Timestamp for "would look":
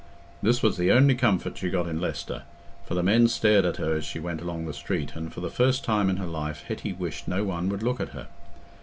7.69-7.99